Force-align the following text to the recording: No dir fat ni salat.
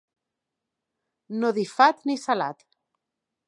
No 1.43 1.53
dir 1.59 1.67
fat 1.75 2.03
ni 2.11 2.19
salat. 2.25 2.69